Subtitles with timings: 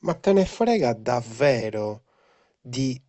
[0.00, 2.04] Ma te ne frega davvero
[2.60, 3.00] di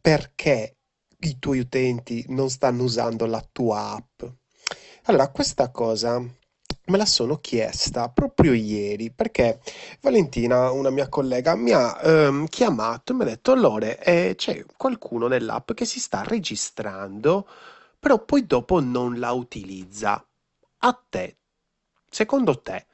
[0.00, 0.76] perché
[1.20, 4.22] i tuoi utenti non stanno usando la tua app?
[5.04, 9.60] Allora, questa cosa me la sono chiesta proprio ieri perché
[10.00, 14.64] Valentina, una mia collega, mi ha ehm, chiamato e mi ha detto: Lore, eh, c'è
[14.76, 17.46] qualcuno nell'app che si sta registrando,
[17.98, 20.24] però poi dopo non la utilizza.
[20.84, 21.36] A te,
[22.08, 22.86] secondo te,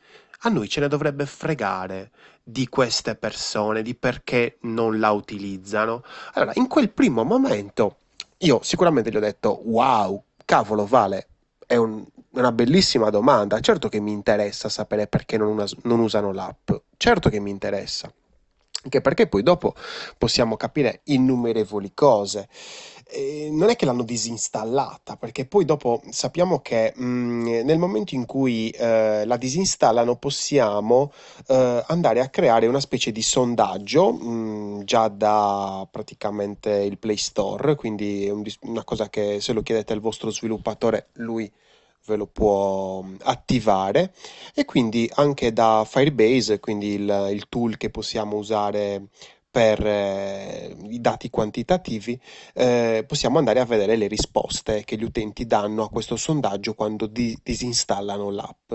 [0.42, 2.10] a noi ce ne dovrebbe fregare
[2.42, 6.02] di queste persone, di perché non la utilizzano?
[6.34, 7.96] Allora, in quel primo momento
[8.38, 11.26] io sicuramente gli ho detto: Wow, cavolo, Vale,
[11.66, 13.58] è un- una bellissima domanda.
[13.60, 16.70] Certo che mi interessa sapere perché non, us- non usano l'app.
[16.96, 18.12] Certo che mi interessa.
[18.80, 19.74] Anche perché poi dopo
[20.16, 22.48] possiamo capire innumerevoli cose.
[23.10, 28.26] E non è che l'hanno disinstallata, perché poi dopo sappiamo che mh, nel momento in
[28.26, 31.10] cui eh, la disinstallano possiamo
[31.46, 37.76] eh, andare a creare una specie di sondaggio mh, già da praticamente il Play Store,
[37.76, 41.50] quindi un una cosa che se lo chiedete al vostro sviluppatore, lui
[42.06, 44.12] ve lo può mh, attivare.
[44.54, 49.08] E quindi anche da Firebase, quindi il, il tool che possiamo usare
[49.50, 52.20] per eh, i dati quantitativi,
[52.54, 57.06] eh, possiamo andare a vedere le risposte che gli utenti danno a questo sondaggio quando
[57.06, 58.72] di- disinstallano l'app.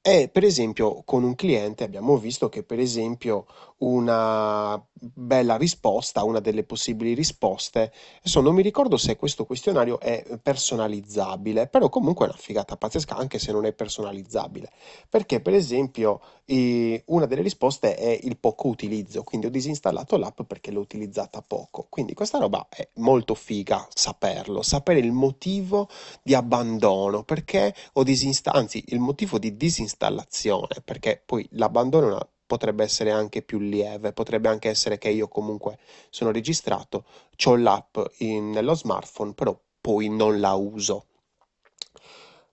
[0.00, 3.46] E per esempio con un cliente abbiamo visto che per esempio
[3.78, 10.38] una bella risposta, una delle possibili risposte, adesso non mi ricordo se questo questionario è
[10.42, 14.70] personalizzabile, però comunque è una figata pazzesca anche se non è personalizzabile,
[15.08, 16.20] perché per esempio
[17.06, 21.86] una delle risposte è il poco utilizzo, quindi ho disinstallato l'app perché l'ho utilizzata poco.
[21.88, 25.88] Quindi questa roba è molto figa saperlo, sapere il motivo
[26.22, 32.28] di abbandono, perché ho disinstallato, anzi il motivo di disinstallazione, perché poi l'abbandono è una-
[32.46, 35.78] potrebbe essere anche più lieve, potrebbe anche essere che io comunque
[36.10, 37.04] sono registrato,
[37.36, 41.06] c'ho l'app in- nello smartphone, però poi non la uso.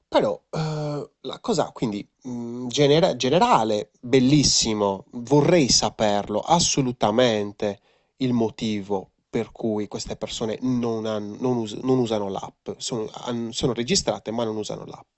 [0.07, 7.79] Però eh, la cosa quindi mh, genera- generale, bellissimo, vorrei saperlo assolutamente
[8.17, 13.51] il motivo per cui queste persone non, han- non us- non usano l'app, sono, han-
[13.51, 15.17] sono registrate ma non usano l'app.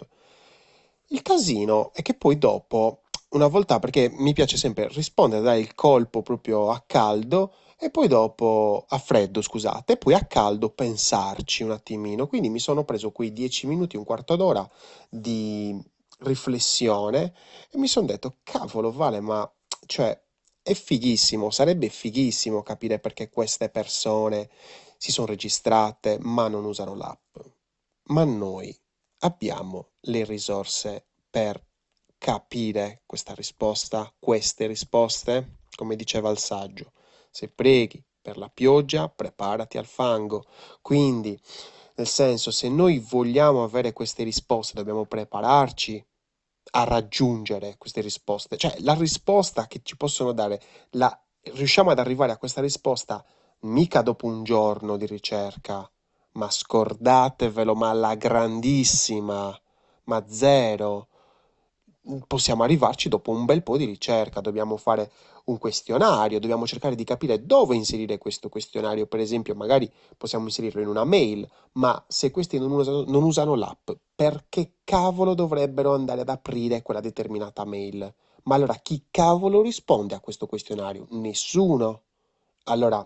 [1.10, 3.02] Il casino è che poi dopo,
[3.36, 8.08] una volta, perché mi piace sempre rispondere, dare il colpo proprio a caldo e poi
[8.08, 12.28] dopo, a freddo, scusate, e poi a caldo pensarci un attimino.
[12.28, 14.68] Quindi mi sono preso quei dieci minuti, un quarto d'ora
[15.10, 15.78] di
[16.20, 17.34] riflessione
[17.70, 19.50] e mi sono detto, cavolo, Vale, ma
[19.86, 20.18] cioè
[20.62, 24.50] è fighissimo, sarebbe fighissimo capire perché queste persone
[24.98, 27.38] si sono registrate ma non usano l'app.
[28.08, 28.76] Ma noi
[29.20, 31.62] abbiamo le risorse per
[32.18, 35.58] capire questa risposta, queste risposte?
[35.76, 36.92] Come diceva il saggio,
[37.30, 40.46] se preghi per la pioggia, preparati al fango.
[40.82, 41.40] Quindi,
[41.96, 46.04] nel senso, se noi vogliamo avere queste risposte, dobbiamo prepararci
[46.72, 48.58] a raggiungere queste risposte.
[48.58, 50.62] Cioè, la risposta che ci possono dare,
[50.92, 53.24] la, riusciamo ad arrivare a questa risposta
[53.62, 55.90] mica dopo un giorno di ricerca,
[56.32, 59.58] ma scordatevelo, ma alla grandissima,
[60.06, 61.10] ma zero.
[62.28, 65.12] Possiamo arrivarci dopo un bel po' di ricerca, dobbiamo fare
[65.46, 70.82] un questionario, dobbiamo cercare di capire dove inserire questo questionario, per esempio, magari possiamo inserirlo
[70.82, 76.22] in una mail, ma se questi non usano, non usano l'app, perché cavolo dovrebbero andare
[76.22, 78.14] ad aprire quella determinata mail?
[78.44, 81.08] Ma allora chi cavolo risponde a questo questionario?
[81.10, 82.02] Nessuno.
[82.66, 83.06] Allora,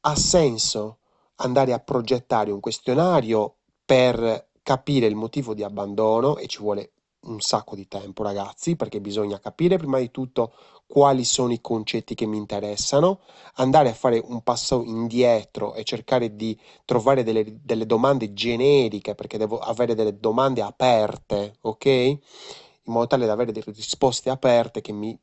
[0.00, 0.98] ha senso
[1.36, 6.92] andare a progettare un questionario per capire il motivo di abbandono e ci vuole
[7.28, 10.52] un sacco di tempo, ragazzi, perché bisogna capire prima di tutto
[10.88, 13.20] quali sono i concetti che mi interessano,
[13.56, 19.36] andare a fare un passo indietro e cercare di trovare delle, delle domande generiche, perché
[19.36, 21.84] devo avere delle domande aperte, ok?
[21.84, 25.16] In modo tale da avere delle risposte aperte che mi...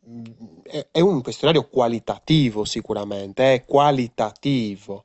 [0.91, 5.01] È, un questionario qualitativo sicuramente, è qualitativo.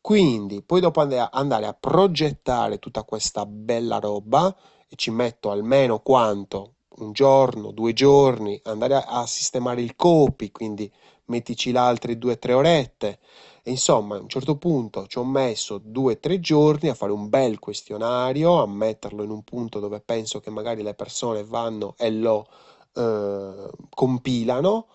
[0.00, 4.54] Quindi, poi dopo andare a progettare tutta questa bella roba,
[4.88, 6.74] e ci metto almeno quanto?
[6.98, 10.90] Un giorno, due giorni, andare a, a sistemare il copy, quindi
[11.26, 13.18] mettici là altre due o tre orette.
[13.62, 17.12] E insomma, a un certo punto ci ho messo due o tre giorni a fare
[17.12, 21.94] un bel questionario, a metterlo in un punto dove penso che magari le persone vanno
[21.98, 22.46] e lo
[22.94, 24.86] eh, compilano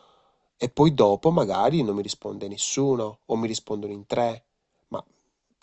[0.58, 4.46] e poi dopo magari non mi risponde nessuno o mi rispondono in tre,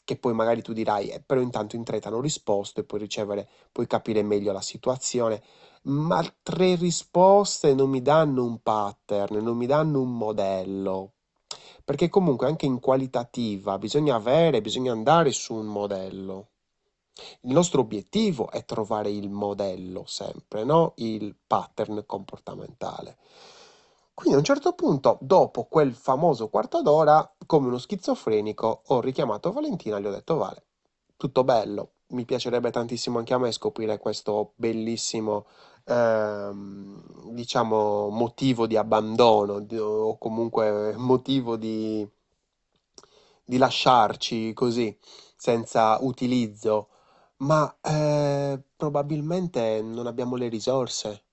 [0.08, 3.00] che poi magari tu dirai, eh, però intanto in tre ti hanno risposto e puoi
[3.00, 5.43] ricevere, puoi capire meglio la situazione.
[5.82, 11.12] ma tre risposte non mi danno un pattern, non mi danno un modello.
[11.84, 16.49] Perché comunque anche in qualitativa bisogna avere, bisogna andare su un modello.
[17.43, 20.94] Il nostro obiettivo è trovare il modello sempre, no?
[20.96, 23.19] Il pattern comportamentale.
[24.19, 29.53] Quindi a un certo punto, dopo quel famoso quarto d'ora, come uno schizofrenico, ho richiamato
[29.53, 30.65] Valentina e gli ho detto, Vale,
[31.17, 35.47] tutto bello, mi piacerebbe tantissimo anche a me scoprire questo bellissimo,
[35.85, 42.05] ehm, diciamo, motivo di abbandono, o comunque motivo di,
[43.44, 44.97] di lasciarci così,
[45.37, 46.88] senza utilizzo,
[47.38, 51.28] ma eh, probabilmente non abbiamo le risorse.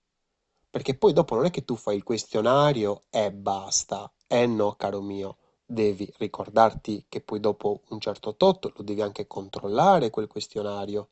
[0.76, 4.12] Perché poi dopo non è che tu fai il questionario e basta.
[4.28, 9.26] Eh no, caro mio, devi ricordarti che poi dopo un certo tot lo devi anche
[9.26, 11.12] controllare quel questionario.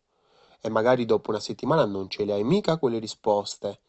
[0.59, 3.79] E magari dopo una settimana non ce le hai mica quelle risposte.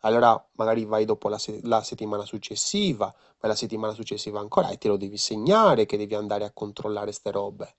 [0.00, 3.06] Allora magari vai dopo la, se- la settimana successiva,
[3.40, 7.10] vai la settimana successiva ancora e te lo devi segnare che devi andare a controllare
[7.10, 7.76] ste robe.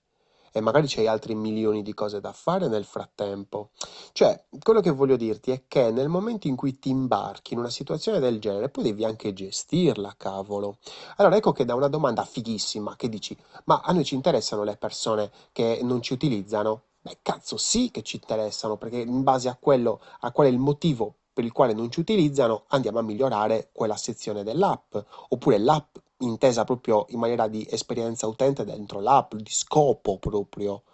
[0.56, 3.70] E magari c'hai altri milioni di cose da fare nel frattempo.
[4.12, 7.70] Cioè, quello che voglio dirti è che nel momento in cui ti imbarchi in una
[7.70, 10.78] situazione del genere, poi devi anche gestirla, cavolo.
[11.16, 14.76] Allora, ecco che da una domanda fighissima che dici, ma a noi ci interessano le
[14.76, 16.82] persone che non ci utilizzano?
[17.00, 20.58] Beh, cazzo, sì che ci interessano, perché in base a quello, a qual è il
[20.60, 24.96] motivo per il quale non ci utilizzano, andiamo a migliorare quella sezione dell'app,
[25.28, 30.84] oppure l'app intesa proprio in maniera di esperienza utente dentro l'app, di scopo proprio.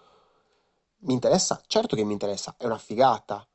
[1.00, 1.60] Mi interessa?
[1.66, 3.46] Certo che mi interessa, è una figata.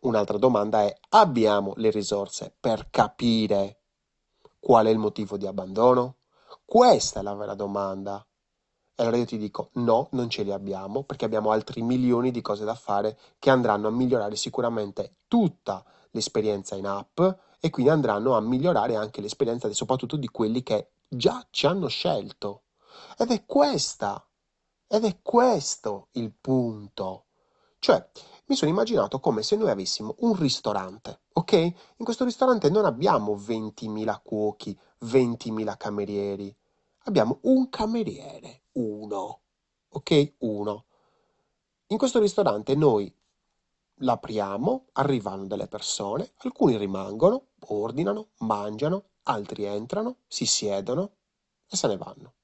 [0.00, 3.80] Un'altra domanda è, abbiamo le risorse per capire
[4.58, 6.16] qual è il motivo di abbandono?
[6.64, 8.24] Questa è la vera domanda.
[8.96, 12.64] Allora io ti dico, no, non ce li abbiamo, perché abbiamo altri milioni di cose
[12.64, 17.20] da fare che andranno a migliorare sicuramente tutta l'esperienza in app
[17.58, 21.88] e quindi andranno a migliorare anche l'esperienza di- soprattutto di quelli che già ci hanno
[21.88, 22.64] scelto.
[23.18, 24.24] Ed è questa,
[24.86, 27.26] ed è questo il punto.
[27.78, 28.10] Cioè,
[28.46, 31.52] mi sono immaginato come se noi avessimo un ristorante, ok?
[31.52, 36.54] In questo ristorante non abbiamo 20.000 cuochi, 20.000 camerieri,
[37.04, 39.40] abbiamo un cameriere, uno,
[39.88, 40.34] ok?
[40.38, 40.84] Uno.
[41.88, 43.14] In questo ristorante noi
[43.96, 51.12] l'apriamo, arrivano delle persone, alcuni rimangono, ordinano, mangiano, altri entrano, si siedono
[51.68, 52.34] e se ne vanno.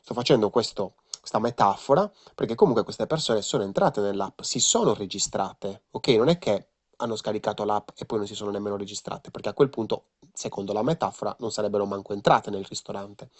[0.00, 5.84] Sto facendo questo- questa metafora perché comunque queste persone sono entrate nell'app, si sono registrate,
[5.92, 6.08] ok?
[6.08, 9.54] Non è che hanno scaricato l'app e poi non si sono nemmeno registrate, perché a
[9.54, 13.30] quel punto, secondo la metafora, non sarebbero manco entrate nel ristorante.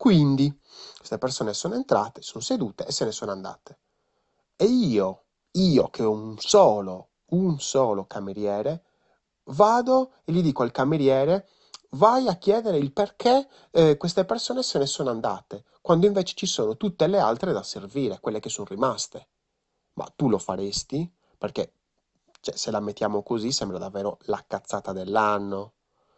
[0.00, 0.50] Quindi,
[0.96, 3.80] queste persone sono entrate, sono sedute e se ne sono andate.
[4.56, 8.84] E io, io che ho un solo, un solo cameriere,
[9.50, 11.50] vado e gli dico al cameriere,
[11.90, 16.46] vai a chiedere il perché eh, queste persone se ne sono andate, quando invece ci
[16.46, 19.28] sono tutte le altre da servire, quelle che sono rimaste.
[19.96, 21.14] Ma tu lo faresti?
[21.36, 21.74] Perché,
[22.40, 25.74] cioè, se la mettiamo così, sembra davvero la cazzata dell'anno.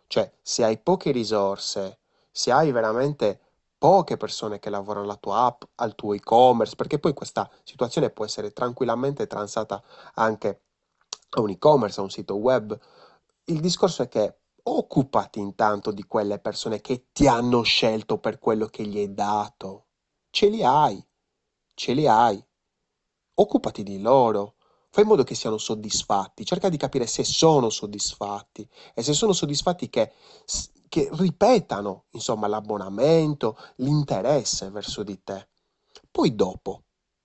[0.07, 1.99] Cioè, se hai poche risorse,
[2.31, 3.41] se hai veramente
[3.83, 8.25] poche persone che lavorano alla tua app, al tuo e-commerce, perché poi questa situazione può
[8.25, 9.83] essere tranquillamente transata
[10.15, 10.61] anche
[11.31, 12.79] a un e-commerce, a un sito web.
[13.47, 18.67] Il discorso è che occupati intanto di quelle persone che ti hanno scelto per quello
[18.67, 19.87] che gli hai dato.
[20.31, 21.05] Ce li hai,
[21.75, 22.41] ce li hai.
[23.35, 24.55] Occupati di loro.
[24.91, 26.45] Fai in modo che siano soddisfatti.
[26.45, 30.13] Cerca di capire se sono soddisfatti e se sono soddisfatti che,
[30.93, 35.49] che ripetano, insomma, l'abbonamento, l'interesse verso di te.
[36.11, 36.83] Poi dopo,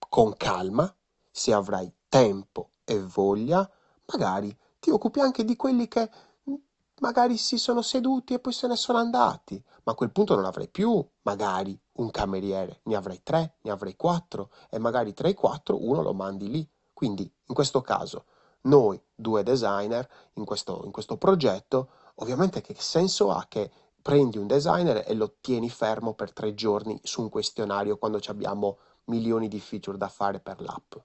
[0.07, 0.89] con calma,
[1.29, 3.69] se avrai tempo e voglia,
[4.05, 6.09] magari ti occupi anche di quelli che
[6.49, 6.53] mm,
[7.01, 10.45] magari si sono seduti e poi se ne sono andati, ma a quel punto non
[10.45, 15.33] avrai più magari un cameriere, ne avrai tre, ne avrai quattro e magari tra i
[15.33, 16.65] quattro uno lo mandi lì.
[16.93, 18.23] Quindi in questo caso
[18.61, 23.69] noi due designer in questo, in questo progetto, ovviamente che senso ha che
[24.01, 28.29] prendi un designer e lo tieni fermo per tre giorni su un questionario quando ci
[28.29, 30.95] abbiamo milioni di feature da fare per l'app?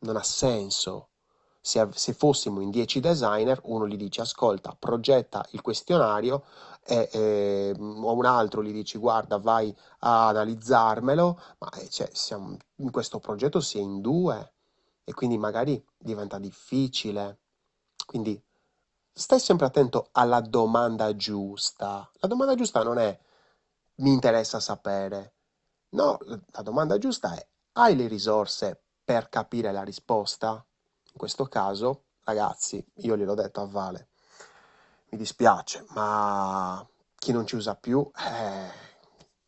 [0.00, 1.08] Non ha senso.
[1.60, 6.44] Se, se fossimo in 10 designer, uno gli dice ascolta, progetta il questionario
[6.84, 12.08] e, e, mm, o un altro gli dici guarda, vai a analizzarmelo, ma eh, cioè,
[12.12, 14.52] siamo, in questo progetto si è in due
[15.04, 17.38] e quindi magari diventa difficile.
[18.06, 18.40] Quindi
[19.16, 22.08] stai sempre attento alla domanda giusta.
[22.14, 23.16] La domanda giusta non è
[23.96, 25.34] mi interessa sapere.
[25.90, 30.64] No, la domanda giusta è hai le risorse per capire la risposta?
[31.12, 34.08] In questo caso ragazzi, io gliel'ho detto a Vale,
[35.10, 36.84] mi dispiace, ma
[37.16, 38.70] chi non ci usa più, eh,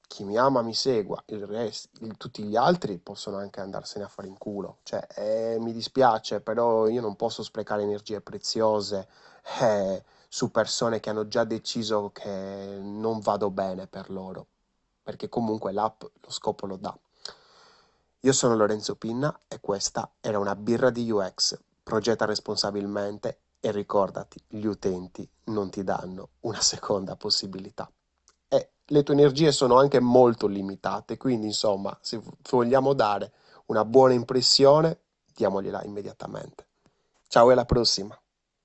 [0.06, 4.08] chi mi ama mi segua, il resto, il- tutti gli altri possono anche andarsene a
[4.08, 4.78] fare in culo.
[4.82, 9.08] Cioè, eh, mi dispiace, però io non posso sprecare energie preziose,
[9.60, 14.46] eh, su persone che hanno già deciso che non vado bene per loro,
[15.02, 16.96] perché comunque l'app lo scopo lo dà.
[18.20, 21.58] Io sono Lorenzo Pinna e questa era una birra di UX.
[21.82, 27.88] Progetta responsabilmente e ricordati, gli utenti non ti danno una seconda possibilità.
[28.48, 33.32] E le tue energie sono anche molto limitate, quindi insomma, se vogliamo dare
[33.66, 34.98] una buona impressione,
[35.32, 36.66] diamogliela immediatamente.
[37.28, 38.18] Ciao e alla prossima!